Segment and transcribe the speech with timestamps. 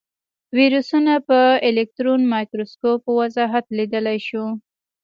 [0.57, 1.39] ویروسونه په
[1.69, 4.45] الکترون مایکروسکوپ په وضاحت لیدلی شو.